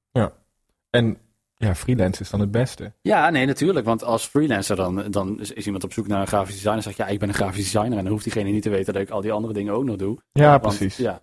En 0.90 1.18
ja, 1.56 1.74
freelance 1.74 2.20
is 2.22 2.30
dan 2.30 2.40
het 2.40 2.50
beste. 2.50 2.92
Ja, 3.02 3.30
nee, 3.30 3.46
natuurlijk. 3.46 3.86
Want 3.86 4.04
als 4.04 4.26
freelancer 4.26 4.76
dan, 4.76 5.10
dan 5.10 5.40
is, 5.40 5.52
is 5.52 5.64
iemand 5.64 5.84
op 5.84 5.92
zoek 5.92 6.06
naar 6.06 6.20
een 6.20 6.26
grafisch 6.26 6.54
designer. 6.54 6.74
Dan 6.74 6.82
zeg 6.82 6.96
je, 6.96 7.02
ja, 7.02 7.08
ik 7.08 7.18
ben 7.18 7.28
een 7.28 7.34
grafisch 7.34 7.64
designer. 7.72 7.98
En 7.98 8.02
dan 8.04 8.12
hoeft 8.12 8.24
diegene 8.24 8.50
niet 8.50 8.62
te 8.62 8.70
weten 8.70 8.92
dat 8.92 9.02
ik 9.02 9.10
al 9.10 9.20
die 9.20 9.32
andere 9.32 9.52
dingen 9.54 9.74
ook 9.74 9.84
nog 9.84 9.96
doe. 9.96 10.18
Ja, 10.32 10.50
Want, 10.50 10.62
precies. 10.62 10.96
ja. 10.96 11.22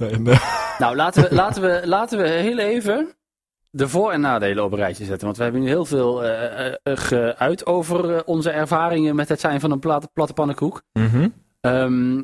En, 0.00 0.26
eh, 0.26 0.76
Nou, 0.78 0.96
laten 0.96 1.22
we, 1.22 1.34
laten, 1.34 1.62
we, 1.62 1.82
laten 1.84 2.18
we 2.18 2.28
heel 2.28 2.58
even 2.58 3.14
de 3.70 3.88
voor- 3.88 4.12
en 4.12 4.20
nadelen 4.20 4.64
op 4.64 4.72
een 4.72 4.78
rijtje 4.78 5.04
zetten. 5.04 5.24
Want 5.24 5.36
we 5.36 5.42
hebben 5.42 5.60
nu 5.62 5.68
heel 5.68 5.84
veel 5.84 6.24
eh, 6.24 6.66
eh, 6.66 6.74
eh, 6.82 6.96
geuit 6.96 7.66
over 7.66 8.24
onze 8.24 8.50
ervaringen 8.50 9.14
met 9.16 9.28
het 9.28 9.40
zijn 9.40 9.60
van 9.60 9.70
een 9.70 9.78
platte, 9.78 10.08
platte 10.12 10.32
pannenkoek. 10.32 10.82
mhm. 10.92 11.28
Ehm, 11.60 12.22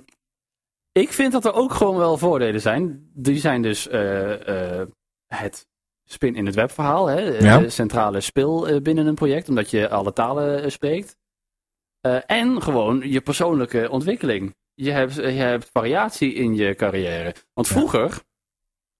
ik 0.92 1.12
vind 1.12 1.32
dat 1.32 1.44
er 1.44 1.52
ook 1.52 1.72
gewoon 1.72 1.96
wel 1.96 2.18
voordelen 2.18 2.60
zijn. 2.60 3.10
Die 3.14 3.38
zijn 3.38 3.62
dus 3.62 3.88
het 5.26 5.66
spin 6.10 6.34
in 6.34 6.46
het 6.46 6.54
web 6.54 6.70
verhaal. 6.70 7.06
Hè? 7.06 7.20
Ja. 7.20 7.58
De 7.58 7.70
centrale 7.70 8.20
spil 8.20 8.68
eh, 8.68 8.80
binnen 8.80 9.06
een 9.06 9.14
project, 9.14 9.48
omdat 9.48 9.70
je 9.70 9.88
alle 9.88 10.12
talen 10.12 10.62
eh, 10.62 10.70
spreekt. 10.70 11.16
Eh, 12.00 12.18
en 12.26 12.62
gewoon 12.62 13.02
je 13.10 13.20
persoonlijke 13.20 13.90
ontwikkeling. 13.90 14.54
Je 14.74 14.90
hebt, 14.90 15.14
je 15.14 15.22
hebt 15.22 15.70
variatie 15.72 16.34
in 16.34 16.54
je 16.54 16.74
carrière. 16.74 17.34
Want 17.54 17.66
Ja. 17.68 17.74
vroeger, 17.74 18.22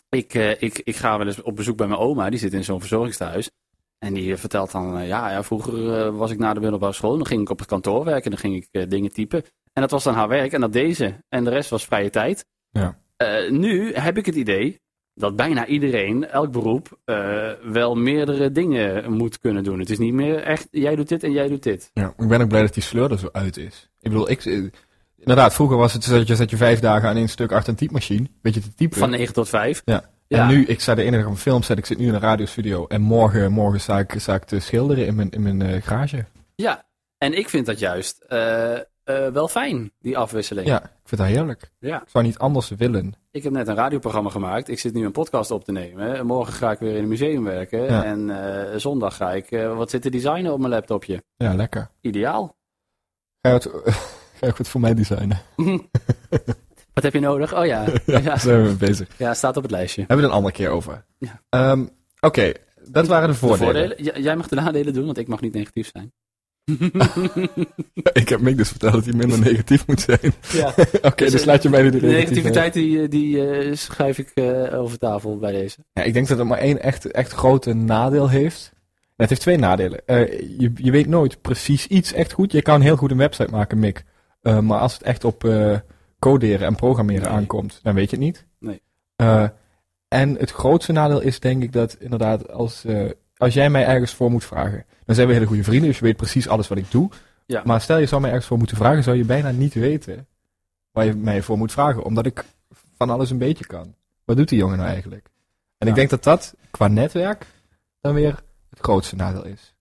ik, 0.08 0.34
eh, 0.34 0.50
ik, 0.62 0.78
ik 0.84 0.96
ga 0.96 1.18
wel 1.18 1.26
eens 1.26 1.42
op 1.42 1.56
bezoek 1.56 1.76
bij 1.76 1.86
mijn 1.86 2.00
oma, 2.00 2.30
die 2.30 2.38
zit 2.38 2.52
in 2.52 2.64
zo'n 2.64 2.80
verzorgingstehuis. 2.80 3.50
En 3.98 4.14
die 4.14 4.32
eh, 4.32 4.38
vertelt 4.38 4.70
dan, 4.72 4.98
eh, 4.98 5.08
ja, 5.08 5.30
ja, 5.30 5.42
vroeger 5.42 5.94
eh, 6.06 6.16
was 6.16 6.30
ik 6.30 6.38
na 6.38 6.54
de 6.54 6.60
middelbare 6.60 6.92
school, 6.92 7.16
dan 7.16 7.26
ging 7.26 7.40
ik 7.40 7.50
op 7.50 7.58
het 7.58 7.68
kantoor 7.68 8.04
werken, 8.04 8.30
dan 8.30 8.40
ging 8.40 8.56
ik 8.56 8.68
eh, 8.70 8.88
dingen 8.88 9.12
typen. 9.12 9.42
En 9.72 9.82
dat 9.82 9.90
was 9.90 10.04
dan 10.04 10.14
haar 10.14 10.28
werk 10.28 10.52
en 10.52 10.60
dat 10.60 10.72
deed 10.72 10.96
ze. 10.96 11.14
En 11.28 11.44
de 11.44 11.50
rest 11.50 11.70
was 11.70 11.84
vrije 11.84 12.10
tijd. 12.10 12.44
Ja. 12.70 12.98
Eh, 13.16 13.50
nu 13.50 13.92
heb 13.94 14.16
ik 14.18 14.26
het 14.26 14.34
idee 14.34 14.80
dat 15.18 15.36
bijna 15.36 15.66
iedereen, 15.66 16.30
elk 16.30 16.52
beroep, 16.52 16.98
eh, 17.04 17.50
wel 17.62 17.94
meerdere 17.94 18.52
dingen 18.52 19.12
moet 19.12 19.38
kunnen 19.38 19.64
doen. 19.64 19.78
Het 19.78 19.90
is 19.90 19.98
niet 19.98 20.12
meer 20.12 20.42
echt, 20.42 20.68
jij 20.70 20.96
doet 20.96 21.08
dit 21.08 21.22
en 21.22 21.32
jij 21.32 21.48
doet 21.48 21.62
dit. 21.62 21.90
Ja, 21.94 22.12
ik 22.16 22.28
ben 22.28 22.40
ook 22.40 22.48
blij 22.48 22.62
dat 22.62 22.74
die 22.74 22.82
sleur 22.82 23.10
er 23.10 23.18
zo 23.18 23.28
uit 23.32 23.56
is. 23.56 23.90
Ik 24.00 24.10
bedoel, 24.10 24.30
ik, 24.30 24.44
eh, 24.44 24.62
inderdaad, 25.18 25.54
vroeger 25.54 25.76
was 25.76 25.92
het 25.92 26.04
zo 26.04 26.16
dat 26.16 26.28
je, 26.28 26.36
zat 26.36 26.50
je 26.50 26.56
vijf 26.56 26.80
dagen 26.80 27.08
aan 27.08 27.16
één 27.16 27.28
stuk 27.28 27.52
achter 27.52 27.68
een 27.68 27.78
typemachine, 27.78 28.26
beetje 28.42 28.60
te 28.60 28.74
typen. 28.74 28.98
Van 28.98 29.10
9 29.10 29.34
tot 29.34 29.48
5. 29.48 29.82
Ja. 29.84 30.10
Ja. 30.26 30.42
En 30.42 30.48
nu, 30.48 30.64
ik 30.64 30.80
sta 30.80 30.94
de 30.94 31.02
ene 31.02 31.16
dag 31.16 31.26
op 31.26 31.32
een 31.32 31.38
film 31.38 31.62
set, 31.62 31.78
ik 31.78 31.86
zit 31.86 31.98
nu 31.98 32.06
in 32.06 32.14
een 32.14 32.20
radiostudio 32.20 32.86
en 32.86 33.00
morgen, 33.00 33.52
morgen 33.52 33.80
sta 33.80 33.98
ik, 33.98 34.14
sta 34.16 34.34
ik 34.34 34.44
te 34.44 34.60
schilderen 34.60 35.06
in 35.06 35.14
mijn, 35.14 35.30
in 35.30 35.42
mijn 35.42 35.62
eh, 35.62 35.82
garage. 35.82 36.24
Ja, 36.54 36.86
en 37.18 37.38
ik 37.38 37.48
vind 37.48 37.66
dat 37.66 37.78
juist 37.78 38.24
eh, 39.08 39.28
wel 39.28 39.48
fijn, 39.48 39.92
die 39.98 40.18
afwisseling. 40.18 40.66
Ja, 40.66 40.82
ik 40.82 40.90
vind 41.04 41.20
dat 41.20 41.30
heerlijk. 41.30 41.70
Ja. 41.78 42.02
Ik 42.02 42.08
zou 42.08 42.24
niet 42.24 42.38
anders 42.38 42.68
willen. 42.68 43.14
Ik 43.30 43.42
heb 43.42 43.52
net 43.52 43.68
een 43.68 43.74
radioprogramma 43.74 44.30
gemaakt. 44.30 44.68
Ik 44.68 44.78
zit 44.78 44.94
nu 44.94 45.04
een 45.04 45.12
podcast 45.12 45.50
op 45.50 45.64
te 45.64 45.72
nemen. 45.72 46.26
Morgen 46.26 46.52
ga 46.52 46.70
ik 46.70 46.78
weer 46.78 46.96
in 46.96 47.02
een 47.02 47.08
museum 47.08 47.44
werken. 47.44 47.82
Ja. 47.82 48.04
En 48.04 48.30
eh, 48.70 48.76
zondag 48.78 49.16
ga 49.16 49.32
ik 49.32 49.50
eh, 49.50 49.76
wat 49.76 49.90
zitten 49.90 50.10
designen 50.10 50.52
op 50.52 50.58
mijn 50.58 50.70
laptopje. 50.72 51.22
Ja, 51.36 51.54
lekker. 51.54 51.90
Ideaal. 52.00 52.56
Ga 53.42 53.48
je 53.48 53.54
het, 53.54 53.68
ga 54.40 54.46
je 54.46 54.64
voor 54.64 54.80
mij 54.80 54.94
designen? 54.94 55.38
wat 56.94 57.02
heb 57.04 57.12
je 57.12 57.20
nodig? 57.20 57.54
Oh 57.56 57.66
ja, 57.66 57.84
Ja, 58.06 58.38
zijn 58.38 58.64
we 58.66 58.74
bezig. 58.76 59.08
ja 59.18 59.34
staat 59.34 59.56
op 59.56 59.62
het 59.62 59.72
lijstje. 59.72 60.00
Hebben 60.00 60.16
we 60.16 60.22
het 60.22 60.30
een 60.32 60.36
andere 60.38 60.54
keer 60.54 60.70
over. 60.70 61.04
Ja. 61.18 61.42
Ehm, 61.48 61.86
Oké, 62.20 62.52
dat 62.90 63.06
waren 63.06 63.26
de 63.28 63.32
De 63.32 63.38
voordelen. 63.38 63.74
voordelen? 63.88 64.04
J- 64.18 64.22
jij 64.22 64.36
mag 64.36 64.48
de 64.48 64.54
nadelen 64.54 64.92
doen, 64.92 65.04
want 65.06 65.18
ik 65.18 65.28
mag 65.28 65.40
niet 65.40 65.54
negatief 65.54 65.90
zijn. 65.92 66.12
ik 68.12 68.28
heb 68.28 68.40
Mick 68.40 68.56
dus 68.56 68.68
verteld 68.68 68.92
dat 68.92 69.04
hij 69.04 69.14
minder 69.14 69.38
negatief 69.40 69.86
moet 69.86 70.00
zijn. 70.00 70.32
ja. 70.52 70.74
Oké, 71.02 71.24
Dus, 71.24 71.32
dus 71.32 71.40
eh, 71.40 71.46
laat 71.46 71.62
je 71.62 71.68
mij 71.68 71.82
nu 71.82 71.90
de 71.90 71.98
De 72.00 72.06
negativiteit 72.06 72.72
die, 72.72 73.08
die 73.08 73.50
eh, 73.50 73.74
schrijf 73.74 74.18
ik 74.18 74.30
eh, 74.34 74.80
over 74.80 74.98
tafel 74.98 75.38
bij 75.38 75.52
deze. 75.52 75.78
Ja, 75.92 76.02
ik 76.02 76.12
denk 76.12 76.28
dat 76.28 76.38
het 76.38 76.46
maar 76.46 76.58
één 76.58 76.82
echt, 76.82 77.10
echt 77.10 77.32
grote 77.32 77.72
nadeel 77.72 78.28
heeft. 78.28 78.72
Het 79.16 79.28
heeft 79.28 79.40
twee 79.40 79.56
nadelen. 79.56 80.06
Eh, 80.06 80.40
je, 80.58 80.70
je 80.74 80.90
weet 80.90 81.06
nooit 81.06 81.40
precies 81.42 81.86
iets 81.86 82.12
echt 82.12 82.32
goed. 82.32 82.52
Je 82.52 82.62
kan 82.62 82.80
heel 82.80 82.96
goed 82.96 83.10
een 83.10 83.16
website 83.16 83.50
maken, 83.50 83.78
Mick. 83.78 84.04
Eh, 84.42 84.58
maar 84.60 84.78
als 84.78 84.92
het 84.92 85.02
echt 85.02 85.24
op 85.24 85.44
eh, 85.44 85.76
coderen 86.18 86.66
en 86.66 86.74
programmeren 86.74 87.22
Nee. 87.22 87.30
aankomt, 87.30 87.80
dan 87.82 87.94
weet 87.94 88.10
je 88.10 88.16
het 88.16 88.24
niet. 88.24 88.46
Nee. 88.58 88.82
Eh, 89.16 89.48
en 90.08 90.36
het 90.36 90.50
grootste 90.50 90.92
nadeel 90.92 91.20
is 91.20 91.40
denk 91.40 91.62
ik 91.62 91.72
dat 91.72 91.96
inderdaad 92.00 92.50
als, 92.52 92.84
eh, 92.84 93.04
als 93.38 93.54
jij 93.54 93.70
mij 93.70 93.86
ergens 93.86 94.14
voor 94.14 94.30
moet 94.30 94.44
vragen, 94.44 94.84
dan 95.04 95.14
zijn 95.14 95.26
we 95.28 95.32
hele 95.32 95.46
goede 95.46 95.64
vrienden, 95.64 95.88
dus 95.88 95.98
je 95.98 96.04
weet 96.04 96.16
precies 96.16 96.48
alles 96.48 96.68
wat 96.68 96.78
ik 96.78 96.90
doe. 96.90 97.10
Ja. 97.46 97.62
Maar 97.64 97.80
stel 97.80 97.98
je 97.98 98.06
zou 98.06 98.20
mij 98.20 98.30
ergens 98.30 98.48
voor 98.48 98.58
moeten 98.58 98.76
vragen, 98.76 99.02
zou 99.02 99.16
je 99.16 99.24
bijna 99.24 99.50
niet 99.50 99.74
weten 99.74 100.26
waar 100.92 101.04
je 101.04 101.14
mij 101.14 101.42
voor 101.42 101.58
moet 101.58 101.72
vragen, 101.72 102.02
omdat 102.04 102.26
ik 102.26 102.44
van 102.96 103.10
alles 103.10 103.30
een 103.30 103.38
beetje 103.38 103.66
kan. 103.66 103.94
Wat 104.24 104.36
doet 104.36 104.48
die 104.48 104.58
jongen 104.58 104.76
nou 104.78 104.88
eigenlijk? 104.88 105.24
En 105.78 105.86
Ja. 105.86 105.92
ik 105.92 105.94
denk 105.94 106.10
dat 106.10 106.24
dat 106.24 106.54
qua 106.70 106.88
netwerk 106.88 107.46
dan 108.00 108.14
weer 108.14 108.42
het 108.70 108.78
grootste 108.80 109.16
nadeel 109.16 109.44
is. 109.44 109.72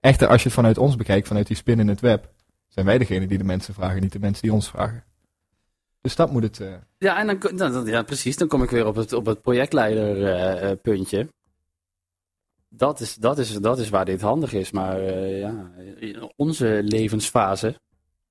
Echter, 0.00 0.28
als 0.28 0.38
je 0.42 0.44
het 0.48 0.56
vanuit 0.56 0.78
ons 0.78 0.96
bekijkt, 0.96 1.26
vanuit 1.26 1.46
die 1.46 1.56
spin 1.56 1.78
in 1.80 1.88
het 1.88 2.00
web, 2.00 2.28
zijn 2.68 2.86
wij 2.86 2.98
degene 2.98 3.26
die 3.26 3.38
de 3.38 3.44
mensen 3.44 3.74
vragen, 3.74 4.00
niet 4.00 4.12
de 4.12 4.18
mensen 4.18 4.42
die 4.42 4.52
ons 4.52 4.68
vragen. 4.68 5.04
Dus 6.00 6.16
dat 6.16 6.30
moet 6.32 6.42
het. 6.42 6.60
eh, 6.60 6.72
Ja, 6.98 7.18
en 7.18 7.38
dan, 7.56 7.56
dan- 7.72 7.86
ja, 7.86 8.02
precies. 8.02 8.36
Dan 8.36 8.48
kom 8.48 8.62
ik 8.62 8.70
weer 8.70 8.86
op 8.86 8.94
het, 8.94 9.12
op 9.12 9.26
het 9.26 9.42
projectleider-puntje. 9.42 11.28
Dat, 12.74 13.00
is, 13.00 13.14
dat, 13.14 13.38
is, 13.38 13.54
dat 13.54 13.78
is 13.78 13.88
waar 13.88 14.04
dit 14.04 14.20
handig 14.20 14.52
is. 14.52 14.70
Maar 14.70 15.00
eh, 15.00 15.38
ja, 15.38 15.70
in 15.96 16.32
onze 16.36 16.80
levensfase, 16.84 17.80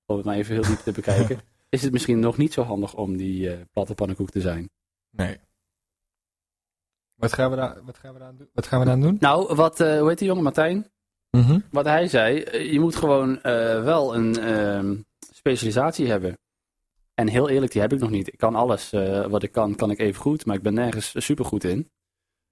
om 0.06 0.16
het 0.16 0.26
maar 0.26 0.36
even 0.36 0.54
heel 0.54 0.64
diep 0.64 0.78
te 0.78 0.92
bekijken, 0.92 1.40
is 1.70 1.82
het 1.82 1.92
misschien 1.92 2.20
nog 2.20 2.38
niet 2.38 2.54
zo 2.54 2.62
handig 2.62 2.96
om 2.96 3.18
die 3.18 3.52
eh, 3.52 3.62
platte 3.72 3.94
pannenkoek 3.94 4.30
te 4.30 4.42
zijn. 4.42 4.70
nee. 5.10 5.38
Wat 7.16 7.34
gaan 7.34 7.50
we 7.50 7.56
daar, 7.56 7.84
wat 7.84 7.98
gaan 7.98 8.14
we 8.14 8.20
daar? 8.20 8.34
Wat 8.54 8.68
gaan 8.68 8.80
we 8.80 8.86
daar 8.86 9.00
doen? 9.00 9.18
Nou, 9.20 9.56
wat, 9.56 9.80
eh, 9.80 10.00
hoe 10.00 10.10
heet 10.10 10.18
die 10.18 10.28
jongen, 10.28 10.44
Martijn? 10.44 10.92
Mhm. 11.30 11.60
Wat 11.72 11.86
hij 11.86 12.08
zei, 12.08 12.58
je 12.72 12.80
moet 12.80 12.96
gewoon 12.96 13.40
wel 13.84 14.16
een 14.16 14.40
ehm, 14.40 14.96
specialisatie 15.34 16.08
hebben. 16.08 16.38
En 17.14 17.28
heel 17.28 17.50
eerlijk, 17.50 17.72
die 17.72 17.82
heb 17.82 17.94
ik 17.94 18.00
nog 18.00 18.10
niet. 18.10 18.28
Ik 18.28 18.38
kan 18.38 18.56
alles 18.56 18.90
wat 19.28 19.44
ik 19.44 19.52
kan, 19.52 19.76
kan 19.76 19.92
ik 19.92 20.00
even 20.00 20.22
goed, 20.22 20.46
maar 20.46 20.56
ik 20.56 20.62
ben 20.62 20.74
nergens 20.74 21.26
super 21.26 21.46
goed 21.46 21.64
in. 21.64 21.90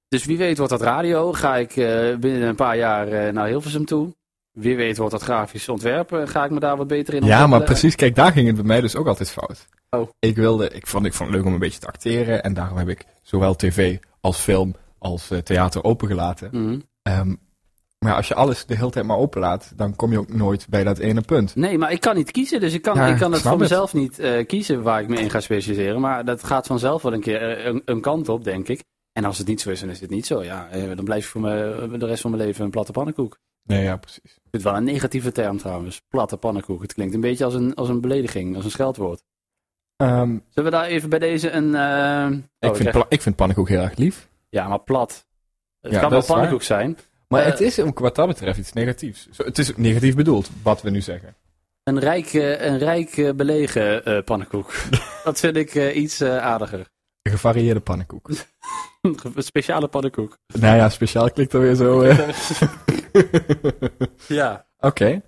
Dus 0.10 0.26
wie 0.26 0.38
weet 0.38 0.58
wordt 0.58 0.72
dat 0.72 0.82
radio, 0.82 1.34
ga 1.34 1.58
ik 1.58 1.76
eh, 1.76 2.16
binnen 2.16 2.42
een 2.42 2.56
paar 2.56 2.78
jaar 2.78 3.08
eh, 3.08 3.34
naar 3.34 3.48
Hilversum 3.48 3.86
toe. 3.86 4.16
Wie 4.52 4.76
weet 4.76 4.98
wordt 4.98 5.12
dat 5.12 5.22
grafisch 5.22 5.70
ontwerp, 5.70 6.12
eh, 6.12 6.28
ga 6.28 6.46
ik 6.46 6.52
me 6.52 6.60
daar 6.60 6.78
wat 6.78 6.88
beter 6.88 7.14
in 7.14 7.20
Ja, 7.22 7.28
maar 7.28 7.42
ontwikkelen. 7.42 7.72
precies, 7.80 7.96
kijk, 7.96 8.16
daar 8.16 8.32
ging 8.32 8.48
het 8.48 8.56
bij 8.56 8.66
mij 8.66 8.82
dus 8.82 8.96
ook 8.96 9.08
altijd 9.08 9.32
fout. 9.32 9.68
Oh. 9.90 10.10
Ik 10.20 10.36
wilde, 10.36 10.70
ik 10.70 10.88
vond, 10.88 11.06
ik 11.06 11.14
vond 11.14 11.30
het 11.30 11.38
leuk 11.38 11.48
om 11.48 11.54
een 11.54 11.60
beetje 11.60 11.80
te 11.80 11.88
acteren 11.88 12.44
en 12.44 12.54
daarom 12.54 12.78
heb 12.78 12.88
ik 12.88 13.06
zowel 13.22 13.56
tv 13.56 13.98
als 14.22 14.38
film 14.40 14.76
als 15.00 15.32
theater 15.44 15.84
opengelaten. 15.84 16.50
Mhm. 16.52 16.80
Ehm, 17.02 17.36
maar 18.00 18.16
als 18.16 18.28
je 18.28 18.36
alles 18.36 18.66
de 18.66 18.76
hele 18.76 18.90
tijd 18.90 19.06
maar 19.06 19.18
openlaat, 19.18 19.72
dan 19.76 19.96
kom 19.96 20.12
je 20.12 20.20
ook 20.20 20.34
nooit 20.34 20.68
bij 20.70 20.84
dat 20.84 20.98
ene 20.98 21.22
punt. 21.22 21.56
Nee, 21.56 21.78
maar 21.78 21.92
ik 21.92 22.02
kan 22.02 22.16
niet 22.16 22.32
kiezen, 22.32 22.60
dus 22.60 22.74
ik 22.74 22.82
kan, 22.82 22.96
Ja, 22.96 23.08
ik 23.08 23.18
kan 23.18 23.32
het 23.32 23.42
voor 23.42 23.52
het. 23.52 23.60
mezelf 23.60 23.94
niet 23.94 24.22
kiezen 24.48 24.82
waar 24.84 25.02
ik 25.02 25.08
me 25.08 25.20
in 25.20 25.30
ga 25.30 25.40
specialiseren. 25.40 26.02
Maar 26.02 26.26
dat 26.26 26.44
gaat 26.44 26.68
vanzelf 26.68 27.02
wel 27.02 27.14
een 27.14 27.22
keer 27.22 27.66
een, 27.68 27.82
een 27.86 28.02
kant 28.02 28.30
op, 28.30 28.44
denk 28.44 28.68
ik. 28.68 28.84
En 29.20 29.26
als 29.26 29.38
het 29.38 29.48
niet 29.48 29.62
zo 29.62 29.70
is, 29.70 29.80
dan 29.80 29.90
is 29.90 30.00
het 30.00 30.10
niet 30.10 30.26
zo. 30.26 30.44
Ja, 30.44 30.68
eh, 30.70 30.96
dan 30.96 31.04
blijf 31.06 31.24
ik 31.24 31.30
voor 31.30 31.42
me, 31.42 31.88
de 31.98 32.06
rest 32.06 32.22
van 32.22 32.32
mijn 32.32 32.44
leven 32.44 32.64
een 32.66 32.70
platte 32.72 32.92
pannenkoek. 32.92 33.40
Nee, 33.64 33.84
ja, 33.84 33.98
precies. 33.98 34.24
Ik 34.24 34.32
vind 34.32 34.48
het 34.52 34.62
wel 34.64 34.76
een 34.76 34.84
negatieve 34.84 35.32
term 35.32 35.58
trouwens. 35.58 36.02
Platte 36.08 36.38
pannenkoek. 36.38 36.82
Het 36.82 36.94
klinkt 36.94 37.14
een 37.14 37.22
beetje 37.22 37.46
als 37.46 37.54
een, 37.54 37.76
als 37.76 37.90
een 37.90 38.02
belediging, 38.02 38.56
als 38.56 38.66
een 38.66 38.72
scheldwoord. 38.72 39.24
Ehm, 39.96 40.38
Zullen 40.50 40.72
we 40.72 40.78
daar 40.78 40.86
even 40.86 41.10
bij 41.10 41.20
deze 41.20 41.52
een... 41.52 41.76
eh, 41.76 42.28
oh, 42.60 42.70
ik, 42.70 42.76
vind 42.76 42.94
zeg- 42.94 43.06
ik 43.10 43.22
vind 43.22 43.36
pannenkoek 43.36 43.70
heel 43.70 43.82
erg 43.82 43.96
lief. 43.98 44.30
ja, 44.50 44.68
maar 44.68 44.80
plat. 44.80 45.26
Het 45.82 45.92
Ja, 45.92 46.00
kan 46.00 46.10
wel 46.10 46.24
pannenkoek 46.24 46.64
zijn. 46.64 46.98
Maar 47.28 47.42
Eh, 47.44 47.50
het 47.50 47.60
is 47.62 47.80
ook 47.80 48.00
wat 48.00 48.16
dat 48.16 48.28
betreft 48.28 48.60
iets 48.60 48.74
negatiefs. 48.74 49.28
Zo, 49.32 49.44
het 49.44 49.58
is 49.58 49.76
negatief 49.76 50.16
bedoeld, 50.16 50.50
wat 50.64 50.82
we 50.82 50.90
nu 50.90 51.02
zeggen. 51.02 51.36
Een 51.84 52.00
rijk, 52.00 52.26
eh, 52.34 52.66
een 52.66 52.78
rijk 52.78 53.18
eh, 53.18 53.32
belegen 53.34 54.06
eh, 54.06 54.24
pannenkoek. 54.24 54.74
dat 55.24 55.40
vind 55.40 55.56
ik 55.56 55.76
eh, 55.76 55.96
iets 55.96 56.20
eh, 56.22 56.38
aardiger. 56.38 56.88
Een 57.22 57.32
gevarieerde 57.32 57.80
pannenkoek. 57.80 58.30
een 59.02 59.18
speciale 59.36 59.88
pannenkoek. 59.88 60.38
nou 60.60 60.76
ja, 60.76 60.90
speciaal 60.90 61.32
klinkt 61.32 61.54
er 61.54 61.60
weer 61.60 61.76
zo. 61.76 62.02
eh. 62.02 62.30
ja. 64.28 64.66
Oké, 64.80 65.22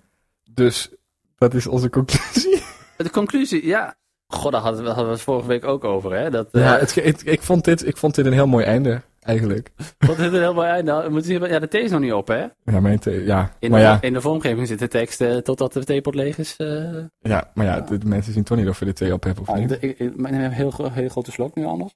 dus 0.52 0.90
dat 1.38 1.54
is 1.54 1.68
onze 1.68 1.90
conclusie. 1.90 2.62
De 2.98 3.10
conclusie, 3.10 3.66
ja. 3.66 3.96
God, 4.28 4.52
daar 4.52 4.62
hadden 4.62 4.82
we, 4.82 4.88
hadden 4.88 5.06
we 5.06 5.12
het 5.12 5.22
vorige 5.22 5.48
week 5.48 5.66
ook 5.66 5.84
over, 5.84 6.12
hè? 6.14 6.30
Dat, 6.30 6.48
eh, 6.52 6.62
Ja, 6.62 6.78
het, 6.78 6.92
ge- 6.92 7.02
het- 7.02 7.26
ik, 7.28 7.42
vond 7.42 7.64
dit, 7.64 7.86
ik 7.88 7.98
vond 7.98 8.16
dit 8.16 8.26
een 8.26 8.34
heel 8.34 8.48
mooi 8.48 8.66
einde, 8.66 9.02
eigenlijk. 9.22 9.72
Wat 9.98 10.20
is 10.20 10.26
er 10.26 10.32
helemaal? 10.32 10.82
Nou, 10.84 11.10
moet 11.12 11.26
je- 11.28 11.40
Ja, 11.40 11.60
de 11.60 11.68
thee 11.68 11.84
is 11.84 11.92
nog 11.92 12.00
niet 12.00 12.14
op, 12.14 12.28
hè? 12.28 12.46
Ja, 12.66 12.80
mijn 12.80 13.00
the- 13.00 13.12
ja. 13.12 13.56
In, 13.60 13.72
maar 13.72 13.80
de, 13.80 13.86
ja, 13.86 14.02
in 14.02 14.14
de 14.14 14.22
vormgeving 14.22 14.68
zit 14.68 14.80
de 14.80 14.88
tekst 14.88 15.22
eh, 15.22 15.38
totdat 15.38 15.74
de 15.74 15.84
theepot 15.84 16.16
leeg 16.16 16.38
is. 16.38 16.56
eh. 16.58 16.98
ja, 17.20 17.52
maar 17.54 17.66
ja, 17.66 17.80
de, 17.82 17.98
de 17.98 18.06
mensen 18.06 18.34
zien 18.34 18.44
toch 18.44 18.58
niet 18.58 18.68
of 18.68 18.80
we 18.80 18.86
de 18.86 18.94
thee 18.94 19.14
op 19.14 19.24
hebben 19.24 19.44
of 19.44 19.50
Ah, 19.50 19.56
niet. 19.56 19.72
ik, 19.84 20.00
ik, 20.00 20.18
maar 20.18 20.32
een 20.32 20.52
heel, 20.52 20.72
grote 21.10 21.32
slok 21.32 21.56
nu 21.56 21.66
anders. 21.66 21.94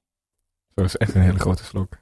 Zo 0.74 0.84
is 0.84 0.96
echt 0.96 1.14
een 1.14 1.20
hele 1.22 1.38
grote 1.38 1.64
slok. 1.64 1.92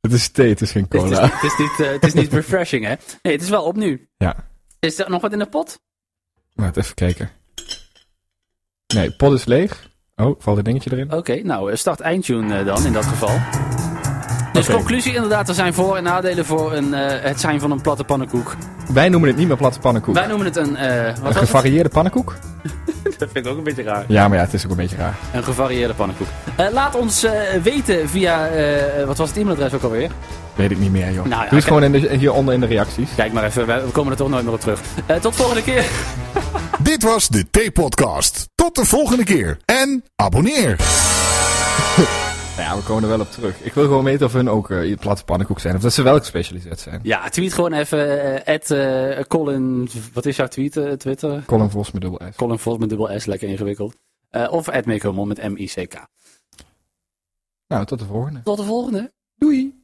Het 0.00 0.12
is 0.12 0.28
thee, 0.28 0.48
het 0.48 0.60
is 0.60 0.72
geen 0.72 0.82
Het 0.88 0.94
is, 0.94 1.00
cola. 1.00 1.28
het 1.28 1.42
is 1.42 1.58
niet, 1.58 1.80
eh, 1.86 1.92
het 1.92 2.04
is 2.04 2.12
niet 2.14 2.32
refreshing, 2.42 2.84
hè? 2.84 2.94
Nee, 3.22 3.32
het 3.32 3.42
is 3.42 3.48
wel 3.48 3.64
op 3.64 3.76
nu. 3.76 4.08
Ja. 4.16 4.48
Is 4.78 4.98
er 4.98 5.10
nog 5.10 5.20
wat 5.22 5.32
in 5.32 5.38
de 5.38 5.46
pot? 5.46 5.80
Laat 6.52 6.76
even 6.76 6.94
kijken. 6.94 7.30
Nee, 8.94 9.10
pot 9.16 9.32
is 9.32 9.44
leeg. 9.44 9.90
Oh, 10.16 10.34
valt 10.38 10.58
een 10.58 10.64
dingetje 10.64 10.92
erin? 10.92 11.12
Oké, 11.12 11.40
nou, 11.42 11.70
eh, 11.70 11.76
start 11.76 12.00
eindtune 12.00 12.58
eh, 12.58 12.66
dan 12.66 12.86
in 12.86 12.92
dat 12.92 13.04
geval. 13.04 13.38
Dus 14.52 14.66
conclusie 14.66 15.14
inderdaad, 15.14 15.48
er 15.48 15.54
zijn 15.54 15.74
voor- 15.74 15.96
en 15.96 16.02
nadelen 16.02 16.44
voor 16.44 16.72
een, 16.72 16.94
eh, 16.94 17.22
het 17.22 17.40
zijn 17.40 17.60
van 17.60 17.70
een 17.70 17.80
platte 17.80 18.04
pannenkoek. 18.04 18.56
Wij 18.92 19.08
noemen 19.08 19.28
het 19.28 19.38
niet 19.38 19.48
meer 19.48 19.56
platte 19.56 19.78
pannenkoek. 19.78 20.14
Wij 20.14 20.26
noemen 20.26 20.46
het 20.46 20.56
een, 20.56 20.76
eh, 20.76 21.04
wat 21.06 21.16
een 21.16 21.22
was 21.22 21.34
het? 21.34 21.44
gevarieerde 21.44 21.88
pannenkoek? 21.88 22.36
Dat 23.18 23.28
vind 23.32 23.46
ik 23.46 23.52
ook 23.52 23.58
een 23.58 23.64
beetje 23.64 23.82
raar. 23.82 24.04
Ja, 24.08 24.28
maar 24.28 24.38
ja, 24.38 24.44
het 24.44 24.54
is 24.54 24.64
ook 24.64 24.70
een 24.70 24.76
beetje 24.76 24.96
raar. 24.96 25.14
Een 25.32 25.44
gevarieerde 25.44 25.94
pannenkoek. 25.94 26.26
Eh, 26.56 26.66
laat 26.72 26.94
ons 26.94 27.22
eh, 27.24 27.32
weten 27.62 28.08
via, 28.08 28.46
eh, 28.48 29.04
wat 29.06 29.16
was 29.18 29.28
het 29.28 29.38
e-mailadres 29.38 29.72
ook 29.74 29.82
alweer? 29.82 30.10
Weet 30.54 30.70
ik 30.70 30.78
niet 30.78 30.90
meer, 30.92 31.12
joh. 31.12 31.24
Nou 31.26 31.42
ja, 31.42 31.48
Doe 31.48 31.58
het 31.58 31.66
gewoon 31.66 31.82
in 31.82 31.92
de, 31.92 32.16
hieronder 32.16 32.54
in 32.54 32.60
de 32.60 32.66
reacties. 32.66 33.08
Kijk 33.16 33.32
maar 33.32 33.44
even, 33.44 33.66
we 33.66 33.82
komen 33.92 34.10
er 34.12 34.18
toch 34.18 34.28
nooit 34.28 34.44
meer 34.44 34.52
op 34.52 34.60
terug. 34.60 34.80
Eh, 35.06 35.16
tot 35.16 35.36
volgende 35.36 35.62
keer. 35.62 35.84
Dit 36.78 37.02
was 37.02 37.28
de 37.28 37.44
T-podcast. 37.50 38.46
Tot 38.74 38.84
de 38.84 38.90
volgende 38.90 39.24
keer. 39.24 39.58
En 39.64 40.04
abonneer. 40.16 40.76
Nou 42.56 42.66
ja, 42.66 42.76
we 42.76 42.82
komen 42.82 43.02
er 43.02 43.08
wel 43.08 43.20
op 43.20 43.30
terug. 43.30 43.60
Ik 43.62 43.72
wil 43.72 43.84
gewoon 43.84 44.04
weten 44.04 44.26
of 44.26 44.32
hun 44.32 44.48
ook 44.48 44.70
eh, 44.70 44.96
platte 44.98 45.24
pannenkoek 45.24 45.60
zijn. 45.60 45.74
Of 45.74 45.80
dat 45.80 45.92
ze 45.92 46.02
wel 46.02 46.18
gespecialiseerd 46.18 46.80
zijn. 46.80 47.00
Ja, 47.02 47.28
tweet 47.28 47.52
gewoon 47.52 47.72
even 47.72 48.22
eh, 48.44 48.54
at, 48.54 48.70
eh, 48.70 49.24
Colin, 49.24 49.88
wat 50.12 50.26
is 50.26 50.36
jouw 50.36 50.46
tweet, 50.46 50.98
Twitter? 50.98 51.42
Colin 51.46 51.70
Vos 51.70 51.90
met 51.90 52.02
dubbel 52.02 52.20
S. 52.32 52.36
Colin 52.36 52.58
Vos 52.58 52.78
met 52.78 52.88
dubbel 52.88 53.20
S, 53.20 53.24
lekker 53.24 53.48
ingewikkeld. 53.48 53.96
Eh, 54.30 54.52
of 54.52 54.68
at 54.68 54.86
met 54.86 55.48
M-I-C-K. 55.48 56.06
Nou, 57.66 57.84
tot 57.86 57.98
de 57.98 58.04
volgende. 58.04 58.40
Tot 58.42 58.56
de 58.56 58.64
volgende. 58.64 59.12
Doei! 59.34 59.82